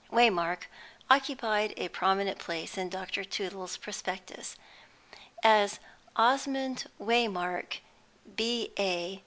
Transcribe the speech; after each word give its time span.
Waymark 0.11 0.63
occupied 1.11 1.75
a 1.77 1.87
prominent 1.89 2.39
place 2.39 2.75
in 2.75 2.89
Dr. 2.89 3.23
Tootle's 3.23 3.77
prospectus. 3.77 4.55
As 5.43 5.79
Osmond 6.15 6.85
Waymark, 6.99 7.77
B.A. 8.35 9.19